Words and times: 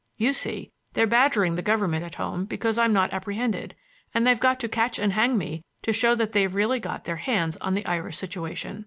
You 0.17 0.33
see, 0.33 0.71
they're 0.93 1.05
badgering 1.05 1.53
the 1.53 1.61
Government 1.61 2.03
at 2.03 2.15
home 2.15 2.45
because 2.45 2.79
I'm 2.79 2.91
not 2.91 3.13
apprehended, 3.13 3.75
and 4.15 4.25
they've 4.25 4.39
got 4.39 4.59
to 4.61 4.67
catch 4.67 4.97
and 4.97 5.13
hang 5.13 5.37
me 5.37 5.63
to 5.83 5.93
show 5.93 6.15
that 6.15 6.31
they've 6.31 6.55
really 6.55 6.79
got 6.79 7.03
their 7.03 7.17
hands 7.17 7.55
on 7.57 7.75
the 7.75 7.85
Irish 7.85 8.17
situation. 8.17 8.79